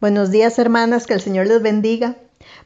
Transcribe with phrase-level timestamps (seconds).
[0.00, 2.16] Buenos días hermanas, que el Señor les bendiga.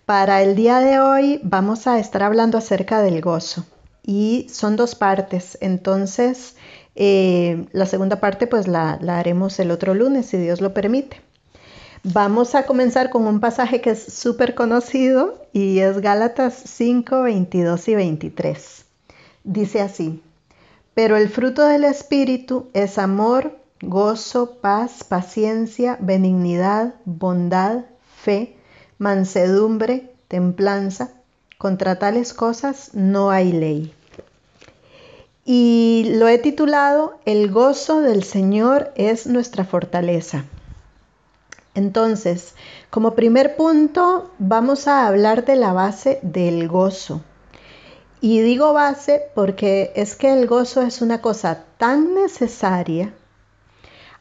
[0.07, 3.67] Para el día de hoy vamos a estar hablando acerca del gozo
[4.05, 6.55] y son dos partes, entonces
[6.95, 11.23] eh, la segunda parte pues la, la haremos el otro lunes si Dios lo permite.
[12.05, 17.89] Vamos a comenzar con un pasaje que es súper conocido y es Gálatas 5, 22
[17.89, 18.85] y 23.
[19.43, 20.23] Dice así,
[20.95, 27.85] pero el fruto del Espíritu es amor, gozo, paz, paciencia, benignidad, bondad,
[28.17, 28.57] fe,
[28.99, 31.11] mansedumbre, templanza.
[31.59, 33.95] Contra tales cosas no hay ley.
[35.45, 40.45] Y lo he titulado El gozo del Señor es nuestra fortaleza.
[41.75, 42.55] Entonces,
[42.91, 47.23] como primer punto, vamos a hablar de la base del gozo.
[48.21, 53.13] Y digo base porque es que el gozo es una cosa tan necesaria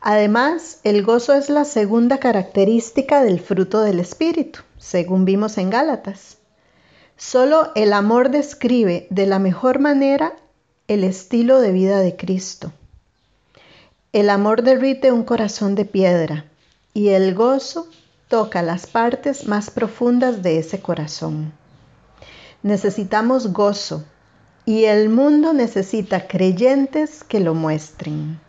[0.05, 6.39] Además, el gozo es la segunda característica del fruto del Espíritu, según vimos en Gálatas.
[7.15, 10.35] Solo el amor describe de la mejor manera
[10.89, 12.73] el estilo de vida de Cristo.
[14.11, 16.47] El amor derrite un corazón de piedra
[16.93, 17.87] y el gozo
[18.27, 21.53] toca las partes más profundas de ese corazón.
[22.61, 24.03] Necesitamos gozo
[24.65, 28.41] y el mundo necesita creyentes que lo muestren.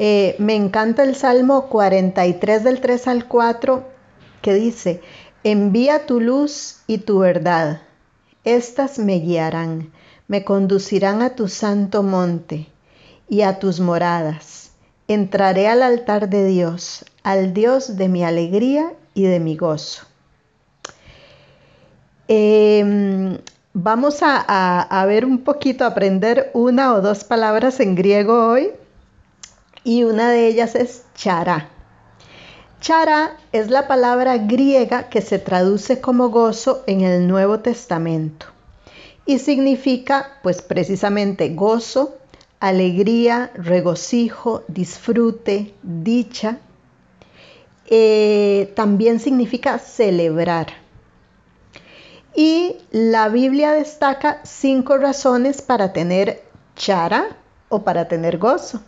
[0.00, 3.82] Eh, me encanta el Salmo 43 del 3 al 4
[4.42, 5.02] que dice,
[5.42, 7.82] envía tu luz y tu verdad,
[8.44, 9.90] estas me guiarán,
[10.28, 12.68] me conducirán a tu santo monte
[13.28, 14.70] y a tus moradas.
[15.08, 20.06] Entraré al altar de Dios, al Dios de mi alegría y de mi gozo.
[22.28, 23.36] Em,
[23.72, 28.70] vamos a, a ver un poquito, aprender una o dos palabras en griego hoy
[29.88, 31.70] y una de ellas es chara.
[32.78, 38.44] Chara es la palabra griega que se traduce como gozo en el Nuevo Testamento
[39.24, 42.18] y significa pues precisamente gozo,
[42.60, 46.58] alegría, regocijo, disfrute, dicha.
[47.86, 50.66] Eh, también significa celebrar.
[52.34, 56.42] Y la Biblia destaca cinco razones para tener
[56.76, 57.38] chara
[57.70, 58.82] o para tener gozo.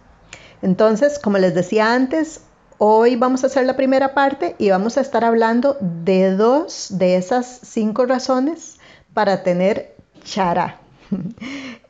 [0.62, 2.42] Entonces, como les decía antes,
[2.78, 7.16] hoy vamos a hacer la primera parte y vamos a estar hablando de dos de
[7.16, 8.78] esas cinco razones
[9.14, 9.94] para tener
[10.24, 10.80] chara.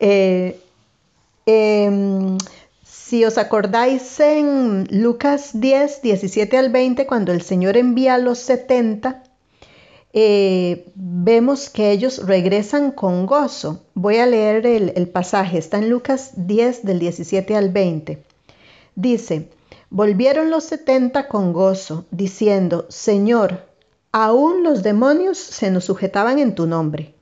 [0.02, 0.58] Eh,
[1.44, 2.38] em,
[2.82, 8.38] si os acordáis en Lucas 10, 17 al 20, cuando el Señor envía a los
[8.38, 9.22] 70,
[10.14, 13.84] eh, vemos que ellos regresan con gozo.
[13.92, 18.22] Voy a leer el, el pasaje, está en Lucas 10 del 17 al 20.
[18.94, 19.50] Dice,
[19.88, 23.66] volvieron los setenta con gozo, diciendo, Señor,
[24.12, 27.14] aún los demonios se nos sujetaban en tu nombre.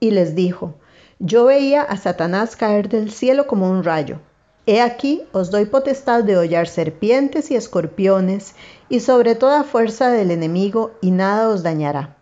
[0.00, 0.74] Y les dijo,
[1.18, 4.20] yo veía a Satanás caer del cielo como un rayo.
[4.66, 8.54] He aquí os doy potestad de hollar serpientes y escorpiones
[8.88, 12.18] y sobre toda fuerza del enemigo y nada os dañará.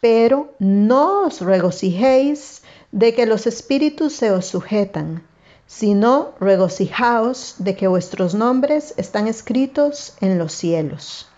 [0.00, 5.24] Pero no os regocijéis de que los espíritus se os sujetan
[5.76, 11.28] sino regocijaos de que vuestros nombres están escritos en los cielos.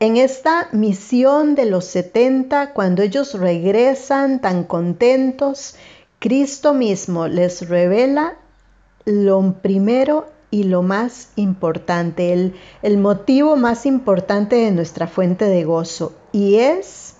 [0.00, 5.74] En esta misión de los 70, cuando ellos regresan tan contentos,
[6.18, 8.38] Cristo mismo les revela
[9.04, 15.64] lo primero y lo más importante, el, el motivo más importante de nuestra fuente de
[15.64, 17.17] gozo, y es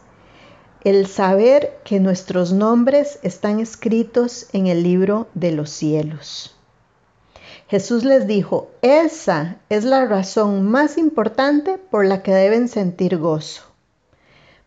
[0.84, 6.55] el saber que nuestros nombres están escritos en el libro de los cielos.
[7.69, 13.62] Jesús les dijo, esa es la razón más importante por la que deben sentir gozo,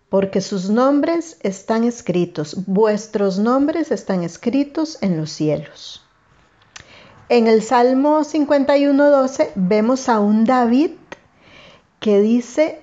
[0.10, 6.06] porque sus nombres están escritos, vuestros nombres están escritos en los cielos.
[7.30, 10.92] En el Salmo 51.12 vemos a un David
[12.00, 12.82] que dice,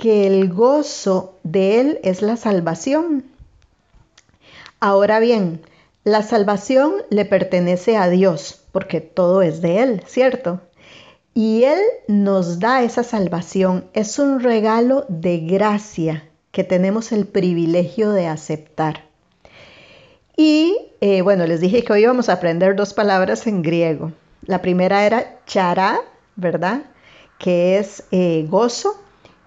[0.00, 3.24] que el gozo de Él es la salvación.
[4.80, 5.60] Ahora bien,
[6.04, 10.62] la salvación le pertenece a Dios, porque todo es de Él, ¿cierto?
[11.34, 13.84] Y Él nos da esa salvación.
[13.92, 19.04] Es un regalo de gracia que tenemos el privilegio de aceptar.
[20.34, 24.12] Y eh, bueno, les dije que hoy íbamos a aprender dos palabras en griego.
[24.46, 26.00] La primera era chara,
[26.36, 26.84] ¿verdad?
[27.38, 28.96] Que es eh, gozo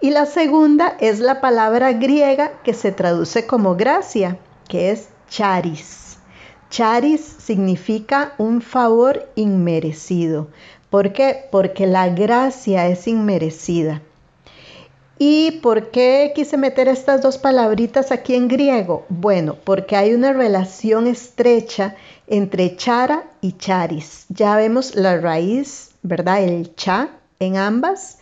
[0.04, 4.36] y la segunda es la palabra griega que se traduce como gracia,
[4.68, 6.18] que es charis.
[6.68, 10.48] Charis significa un favor inmerecido.
[10.90, 11.46] ¿Por qué?
[11.50, 14.02] Porque la gracia es inmerecida.
[15.18, 19.06] ¿Y por qué quise meter estas dos palabritas aquí en griego?
[19.08, 21.96] Bueno, porque hay una relación estrecha
[22.26, 24.26] entre chara y charis.
[24.28, 26.44] Ya vemos la raíz, ¿verdad?
[26.44, 27.08] El cha
[27.40, 28.18] en ambas.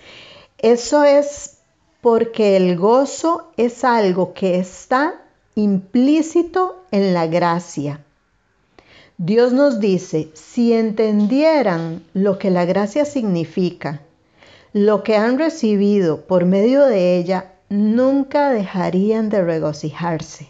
[0.58, 1.58] Eso es
[2.02, 5.14] porque el gozo es algo que está
[5.54, 8.04] implícito en la gracia.
[9.18, 14.00] Dios nos dice, si entendieran lo que la gracia significa,
[14.72, 20.48] lo que han recibido por medio de ella, nunca dejarían de regocijarse.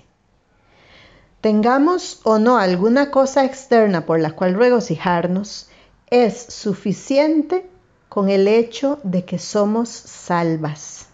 [1.43, 5.69] Tengamos o no alguna cosa externa por la cual regocijarnos,
[6.09, 7.69] es suficiente
[8.09, 11.12] con el hecho de que somos salvas.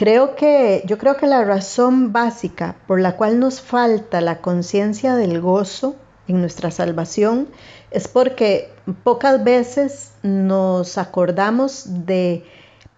[0.00, 5.14] Creo que, yo creo que la razón básica por la cual nos falta la conciencia
[5.14, 5.94] del gozo
[6.26, 7.48] en nuestra salvación
[7.90, 8.72] es porque
[9.04, 12.46] pocas veces nos acordamos de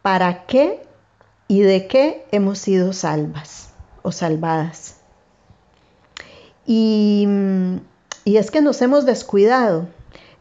[0.02, 0.80] para qué
[1.48, 3.70] y de qué hemos sido salvas
[4.02, 4.98] o salvadas.
[6.66, 7.26] Y,
[8.24, 9.88] y es que nos hemos descuidado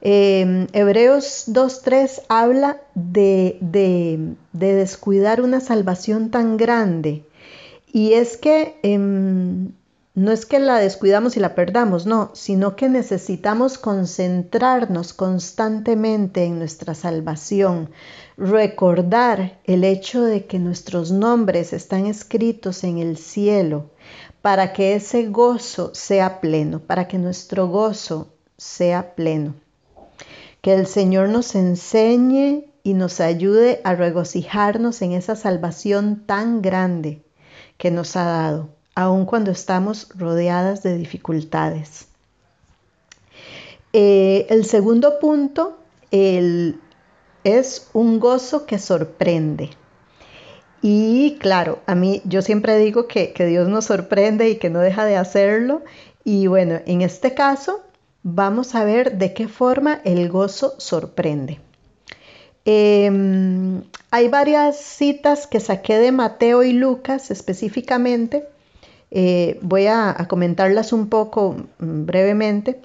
[0.01, 7.23] eh, Hebreos 2.3 habla de, de, descuidar una salvación tan grande.
[7.93, 9.73] Y es que em,
[10.13, 16.57] no es que la descuidamos y la perdamos, no, sino que necesitamos concentrarnos constantemente en
[16.57, 17.91] nuestra salvación,
[18.37, 23.91] recordar el hecho de que nuestros nombres están escritos en el cielo,
[24.41, 29.53] para que ese gozo sea pleno, para que nuestro gozo sea pleno.
[30.61, 37.21] Que el Señor nos enseñe y nos ayude a regocijarnos en esa salvación tan grande
[37.77, 42.07] que nos ha dado, aun cuando estamos rodeadas de dificultades.
[43.93, 45.77] Eh, el segundo punto
[46.11, 49.71] es un gozo que sorprende.
[50.81, 54.79] Y claro, a mí yo siempre digo que, que Dios nos sorprende y que no
[54.79, 55.83] deja de hacerlo.
[56.23, 57.81] Y bueno, en este caso
[58.23, 61.59] vamos a ver de qué forma el gozo sorprende.
[62.65, 63.81] Em,
[64.11, 68.47] hay varias citas que saqué de Mateo y Lucas específicamente.
[69.09, 72.79] Eh, voy a, comentarlas un poco mm, brevemente,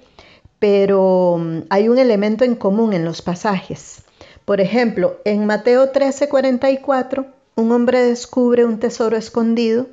[0.58, 4.02] pero mm, hay un elemento en común en los pasajes.
[4.44, 9.86] Por ejemplo, en Mateo 13:44, un hombre descubre un tesoro escondido.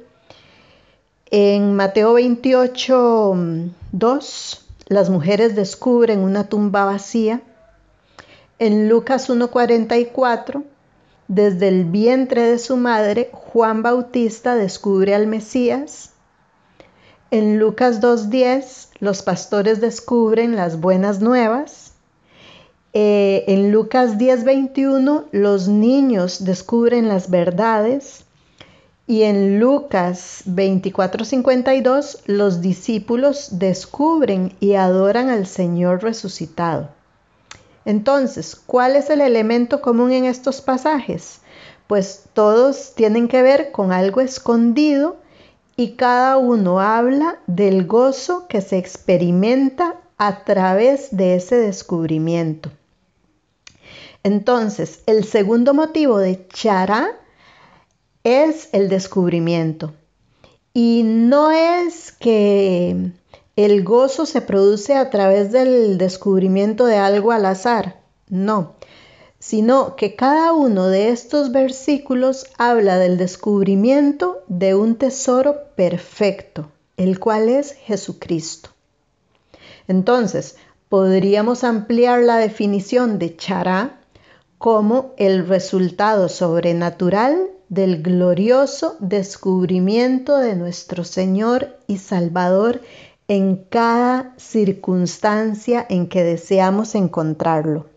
[1.31, 7.41] En Mateo 28:2, las mujeres descubren una tumba vacía.
[8.59, 10.63] En Lucas 1.44,
[11.27, 16.11] desde el vientre de su madre, Juan Bautista descubre al Mesías.
[17.31, 21.93] En Lucas 2.10, los pastores descubren las buenas nuevas.
[22.93, 28.25] Eh, en Lucas 10.21, los niños descubren las verdades.
[29.05, 36.89] Y en Lucas 24:52 los discípulos descubren y adoran al Señor resucitado.
[37.85, 41.41] Entonces, ¿cuál es el elemento común en estos pasajes?
[41.87, 45.17] Pues todos tienen que ver con algo escondido
[45.75, 52.71] y cada uno habla del gozo que se experimenta a través de ese descubrimiento.
[54.23, 57.17] Entonces, el segundo motivo de Chara
[58.23, 59.93] es el descubrimiento.
[60.73, 63.11] Y no es que
[63.55, 68.73] el gozo se produce a través del descubrimiento de algo al azar, no,
[69.37, 77.19] sino que cada uno de estos versículos habla del descubrimiento de un tesoro perfecto, el
[77.19, 78.69] cual es Jesucristo.
[79.87, 80.55] Entonces,
[80.89, 83.99] podríamos ampliar la definición de chará
[84.57, 92.81] como el resultado sobrenatural del glorioso descubrimiento de nuestro Señor y Salvador
[93.27, 97.87] en cada circunstancia en que deseamos encontrarlo.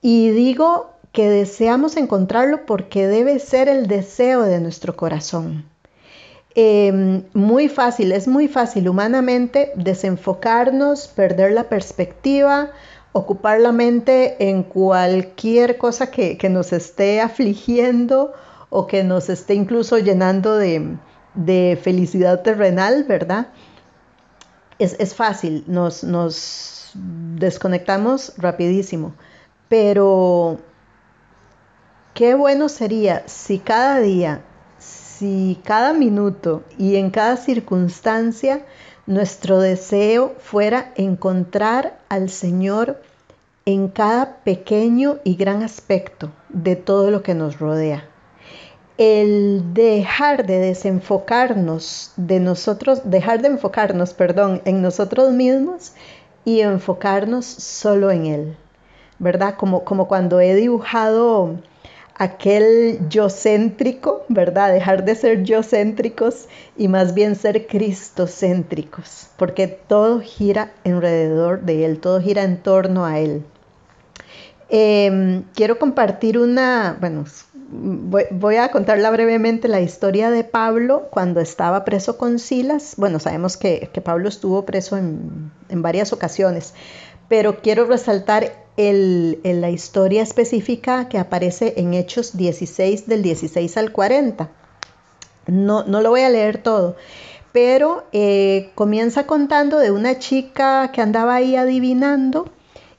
[0.00, 5.64] Y digo que deseamos encontrarlo porque debe ser el deseo de nuestro corazón.
[6.54, 12.70] Em, muy fácil, es muy fácil humanamente desenfocarnos, perder la perspectiva,
[13.12, 18.32] ocupar la mente en cualquier cosa que, que nos esté afligiendo
[18.70, 20.98] o que nos esté incluso llenando de,
[21.82, 23.48] felicidad terrenal, ¿verdad?
[24.78, 29.14] Es, fácil, nos, nos desconectamos rapidísimo,
[29.68, 30.58] pero
[32.14, 34.42] qué bueno sería si cada día,
[34.78, 38.64] si cada minuto y en cada circunstancia
[39.06, 43.00] nuestro deseo fuera encontrar al Señor
[43.64, 48.08] en cada pequeño y gran aspecto de todo lo que nos rodea.
[48.98, 55.92] El dejar de desenfocarnos de nosotros, dejar de enfocarnos, perdón, en nosotros mismos
[56.46, 58.56] y enfocarnos solo en Él,
[59.18, 59.56] ¿verdad?
[59.56, 61.56] Como, como cuando he dibujado
[62.18, 64.72] aquel yo céntrico, ¿verdad?
[64.72, 71.84] Dejar de ser yo céntricos y más bien ser cristocéntricos, porque todo gira alrededor de
[71.84, 73.44] Él, todo gira en torno a Él.
[74.68, 77.24] Em, quiero compartir una, bueno,
[77.68, 82.94] voy, a contarla brevemente la historia de Pablo cuando estaba preso con Silas.
[82.96, 86.74] Bueno, sabemos que, Pablo estuvo preso en, varias ocasiones,
[87.28, 94.50] pero quiero resaltar la historia específica que aparece en Hechos 16 del 16 al 40.
[95.46, 96.96] No, no lo voy a leer todo,
[97.52, 102.50] pero eh, comienza contando de una chica que andaba ahí adivinando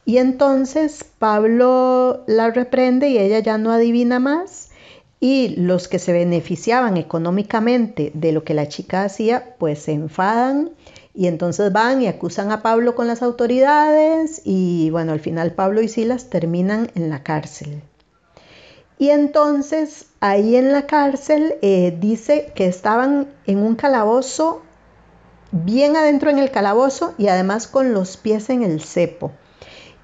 [0.08, 4.70] y entonces Pablo la reprende y ella ya no adivina más
[5.20, 10.70] y los que se beneficiaban económicamente de lo que la chica hacía, pues se enfadan
[11.14, 15.82] y entonces van y acusan a Pablo con las autoridades y bueno, al final Pablo
[15.82, 17.82] y Silas terminan en la cárcel.
[18.98, 24.62] Y entonces ahí en la cárcel eh, dice que estaban en un calabozo,
[25.52, 29.34] bien adentro en el calabozo y además con los pies en el cepo.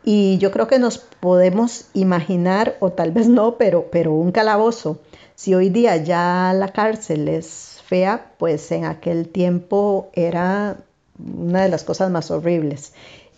[0.04, 5.00] Y yo creo que nos podemos imaginar, o tal vez no, pero, pero un calabozo.
[5.36, 10.78] Si hoy día ya la cárcel es fea, pues en aquel tiempo era
[11.18, 12.94] una de las cosas más horribles.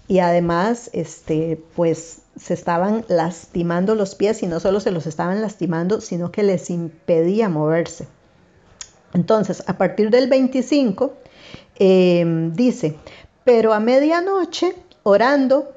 [0.08, 5.42] Y además, este, pues se estaban lastimando los pies y no solo se los estaban
[5.42, 8.08] lastimando, sino que les impedía moverse.
[9.14, 11.14] Entonces, a partir del 25,
[11.76, 12.96] em, dice,
[13.44, 15.75] pero a medianoche, orando,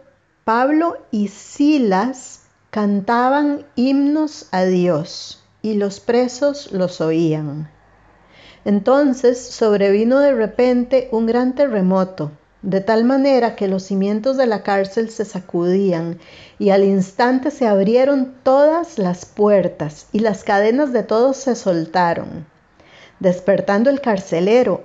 [0.48, 2.40] Pablo y Silas
[2.70, 7.70] cantaban himnos a Dios y los presos los oían.
[8.64, 12.30] Entonces sobrevino de repente un gran terremoto,
[12.62, 16.18] de tal manera que los cimientos de la cárcel se sacudían
[16.58, 22.46] y al instante se abrieron todas las puertas y las cadenas de todos se soltaron.
[23.20, 24.84] Despertando el carcelero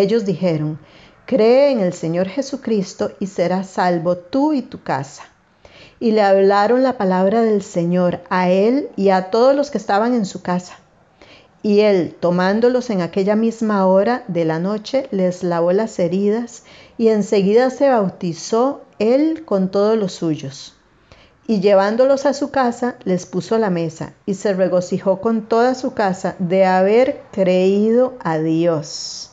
[0.00, 0.78] Ellos dijeron,
[1.26, 5.24] Cree en el Señor Jesucristo y serás salvo tú y tu casa.
[6.00, 10.14] Y le hablaron la palabra del Señor a él y a todos los que estaban
[10.14, 10.78] en su casa.
[11.62, 16.62] Y él, tomándolos en aquella misma hora de la noche, les lavó las heridas
[16.96, 20.76] y enseguida se bautizó él con todos los suyos.
[21.48, 25.92] Y llevándolos a su casa, les puso la mesa y se regocijó con toda su
[25.92, 29.32] casa de haber creído a Dios.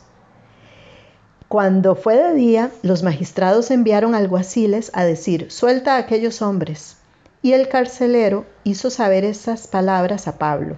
[1.55, 6.97] Cuando fue de día, los magistrados enviaron alguaciles a decir, suelta a aquellos hombres.
[7.41, 10.75] Y el carcelero hizo saber esas palabras a Pablo.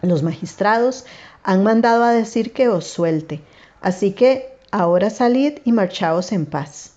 [0.00, 1.06] Los magistrados
[1.42, 3.40] han mandado a decir que os suelte,
[3.80, 6.92] así que ahora salid y marchaos en paz.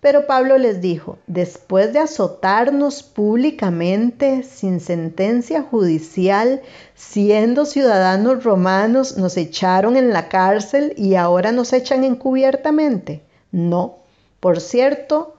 [0.00, 6.62] Pero Pablo les dijo, después de azotarnos públicamente, sin sentencia judicial,
[6.94, 13.22] siendo ciudadanos romanos, nos echaron en la cárcel y ahora nos echan encubiertamente.
[13.50, 13.98] No,
[14.38, 15.34] por cierto,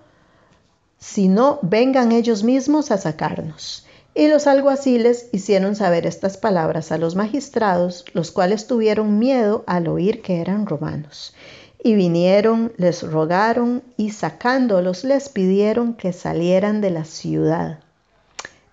[0.97, 3.85] si no, vengan ellos mismos a sacarnos.
[4.13, 9.87] Y los alguaciles hicieron saber estas palabras a los magistrados, los cuales tuvieron miedo al
[9.87, 11.33] oír que eran romanos.
[11.81, 17.79] Y vinieron, les rogaron y sacándolos les pidieron que salieran de la ciudad.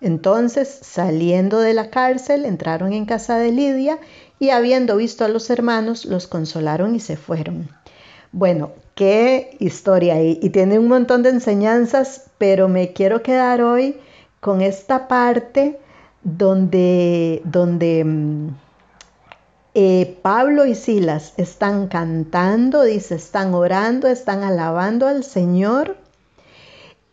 [0.01, 3.97] Entonces, saliendo de la cárcel, entraron en casa de Lidia
[4.39, 7.69] y habiendo visto a los hermanos, los consolaron y se fueron.
[8.31, 13.95] Bueno, qué historia y, y tiene un montón de enseñanzas, pero me quiero quedar hoy
[14.39, 15.79] con esta parte
[16.23, 18.49] donde, donde mm,
[19.79, 25.97] eh, Pablo y Silas están cantando, dice, están orando, están alabando al Señor.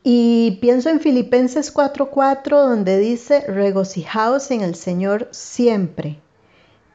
[0.03, 6.19] Y pienso en Filipenses 4:4 donde dice, regocijaos en el Señor siempre.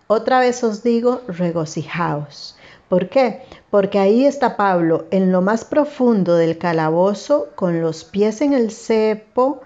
[0.08, 2.58] Otra vez os digo, regocijaos.
[2.88, 3.44] ¿Por qué?
[3.70, 8.72] Porque ahí está Pablo en lo más profundo del calabozo, con los pies en el
[8.72, 9.62] cepo,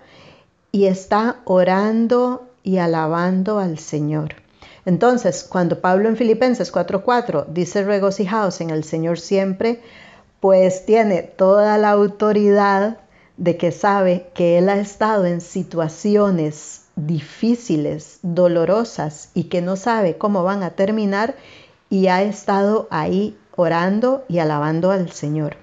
[0.69, 4.42] y está orando y alabando al Señor.
[4.85, 9.81] Entonces, cuando Pablo en Filipenses 4:4 dice regocijaos en el Señor siempre,
[10.39, 12.97] pues tiene toda la autoridad
[13.37, 20.17] de que sabe que él ha estado en situaciones difíciles, dolorosas y que no sabe
[20.17, 21.35] cómo van a terminar
[21.89, 25.57] y ha estado ahí orando y alabando al Señor.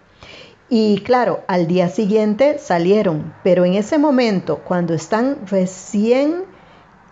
[0.68, 6.44] Y claro, al día siguiente salieron, pero en ese momento, cuando están recién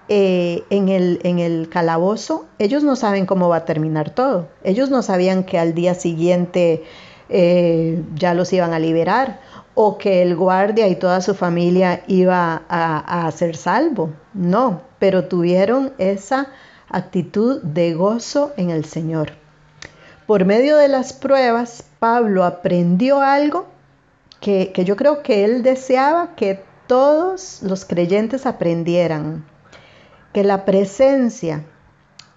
[0.08, 4.48] eh, en, el, en el calabozo, ellos no saben cómo va a terminar todo.
[4.64, 6.84] Ellos no sabían que al día siguiente
[7.28, 9.40] eh, ya los iban a liberar
[9.74, 14.10] o que el guardia y toda su familia iba a, a ser salvo.
[14.32, 16.48] No, pero tuvieron esa
[16.88, 19.32] actitud de gozo en el Señor.
[20.26, 23.66] Por medio de las pruebas, Pablo aprendió algo
[24.40, 29.44] que, que yo creo que él deseaba que todos los creyentes aprendieran
[30.38, 31.64] que la presencia,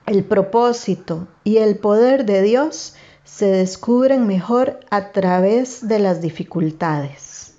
[0.08, 7.54] el propósito y el poder de Dios se descubren mejor a través de las dificultades.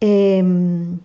[0.00, 0.98] Em,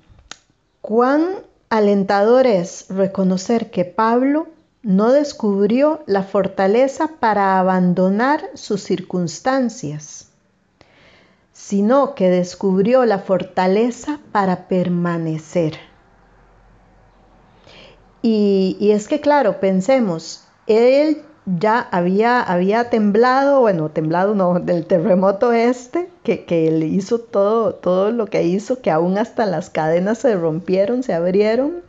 [0.82, 4.48] cuán alentador es reconocer que Pablo
[4.82, 10.30] no descubrió la fortaleza para abandonar sus circunstancias,
[11.54, 15.94] sino que descubrió la fortaleza para permanecer.
[18.28, 25.54] Y, es que, claro, pensemos, él ya había, había temblado, bueno, temblado no, del terremoto
[25.54, 30.18] este, que, que él hizo todo, todo lo que hizo, que aún hasta las cadenas
[30.18, 31.84] se rompieron, se abrieron,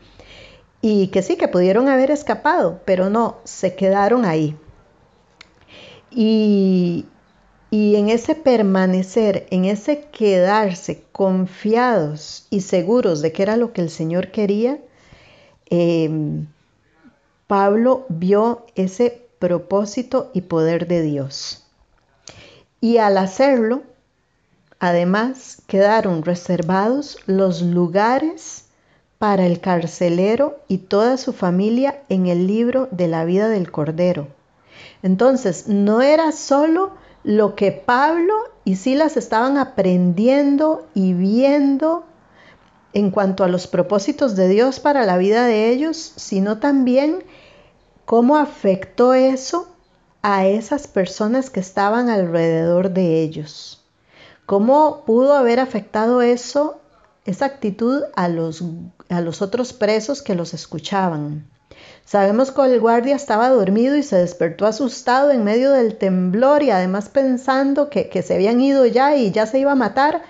[0.83, 4.55] y que sí, que pudieron haber escapado, pero no, se quedaron ahí.
[6.11, 7.07] Y,
[7.71, 13.81] y en ese permanecer, en ese quedarse confiados y seguros de que era lo que
[13.81, 14.79] el Señor quería,
[15.69, 16.47] Em,
[17.47, 21.65] Pablo vio ese propósito y poder de Dios.
[22.81, 23.83] Y al hacerlo,
[24.79, 28.67] además quedaron reservados los lugares
[29.19, 34.29] para el carcelero y toda su familia en el libro de la vida del Cordero.
[35.03, 36.93] Entonces, no era solo
[37.25, 42.05] lo que Pablo y Silas estaban aprendiendo y viendo
[42.97, 47.25] en cuanto a los propósitos de Dios para la vida de ellos, sino también
[48.07, 49.69] cómo afectó eso
[50.23, 53.85] a esas personas que estaban alrededor de ellos.
[54.47, 56.81] ¿Cómo pudo haber afectado eso,
[57.27, 58.65] esa actitud a los,
[59.11, 61.47] a los otros presos que los escuchaban?
[62.07, 66.71] Sabemos que el guardia estaba dormido y se despertó asustado en medio del temblor y
[66.71, 70.23] además pensando que, que se habían ido ya y ya se iba a matar,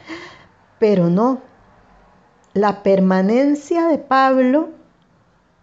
[0.81, 1.43] pero no,
[2.57, 4.71] la permanencia de Pablo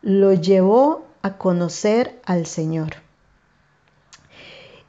[0.04, 2.98] lo llevó a conocer al Señor.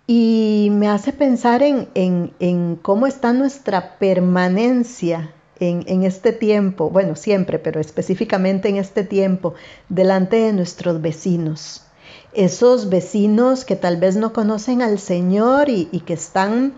[0.07, 7.59] Y me hace pensar en, cómo está nuestra permanencia en, en, este tiempo, bueno, siempre,
[7.59, 9.55] pero específicamente en este tiempo,
[9.89, 11.87] delante de nuestros vecinos.
[12.35, 16.75] Esos vecinos que tal vez no conocen al Señor y, y que están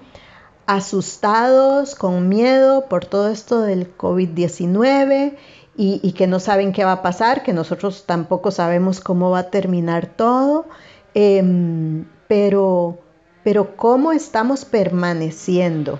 [0.66, 5.36] asustados, con miedo por todo esto del COVID-19
[5.76, 9.50] y, que no saben qué va a pasar, que nosotros tampoco sabemos cómo va a
[9.50, 10.66] terminar todo,
[11.14, 12.98] em, pero,
[13.44, 15.98] pero cómo estamos permaneciendo.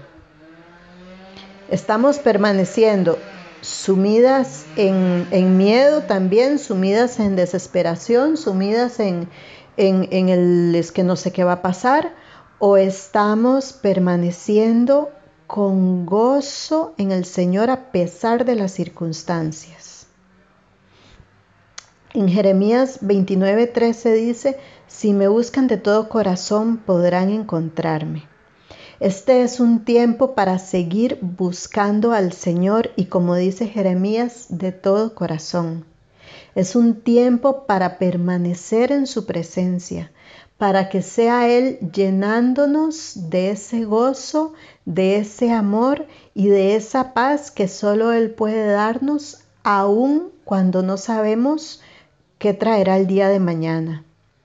[1.68, 3.18] Estamos permaneciendo
[3.61, 9.29] sumidas en, miedo también, sumidas en desesperación, sumidas en,
[9.76, 12.12] en, en el es que no sé qué va a pasar,
[12.59, 15.11] o estamos permaneciendo
[15.47, 20.07] con gozo en el Señor a pesar de las circunstancias.
[22.14, 28.25] En Jeremías 29:13 dice, si me buscan de todo corazón podrán encontrarme.
[28.99, 35.14] Este es un tiempo para seguir buscando al Señor y como dice Jeremías, de todo
[35.14, 35.85] corazón.
[36.55, 40.11] Es un tiempo para permanecer en su presencia,
[40.59, 47.51] para que sea Él llenándonos de ese gozo, de ese amor y de esa paz
[47.51, 51.83] que solo Él puede darnos, aun cuando no sabemos
[52.38, 54.05] qué traerá el día de mañana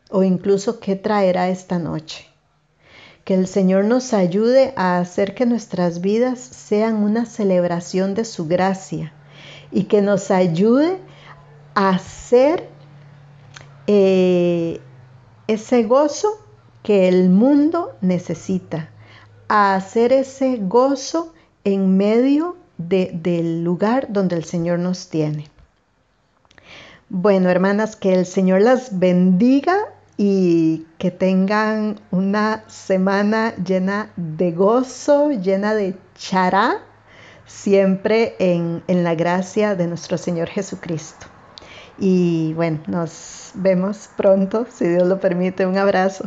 [0.09, 2.27] o incluso qué traerá esta noche.
[3.23, 8.47] Que el Señor nos ayude a hacer que nuestras vidas sean una celebración de su
[8.47, 9.13] gracia
[9.71, 10.97] y que nos ayude
[11.75, 12.67] a hacer
[13.87, 14.81] eh,
[15.53, 16.39] ese gozo
[16.83, 18.89] que el mundo necesita,
[19.47, 21.33] a hacer ese gozo
[21.63, 25.47] en medio del lugar donde el Señor nos tiene.
[27.09, 29.75] Bueno, hermanas, que el Señor las bendiga
[30.15, 36.79] y que tengan una semana llena de gozo, llena de chará,
[37.45, 41.27] siempre en, en la gracia de nuestro Señor Jesucristo.
[42.03, 45.67] Y bueno, nos vemos pronto, si Dios lo permite.
[45.67, 46.25] Un abrazo.